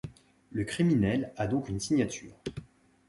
[0.51, 2.33] Le criminel a donc une signature.